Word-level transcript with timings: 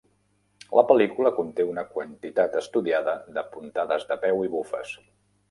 La 0.77 0.83
pel·lícula 0.91 1.31
conté 1.39 1.65
una 1.73 1.83
quantitat 1.97 2.57
estudiada 2.63 3.15
de 3.37 3.45
puntades 3.53 4.09
de 4.15 4.19
peu 4.27 4.43
i 4.49 4.53
bufes. 4.57 4.99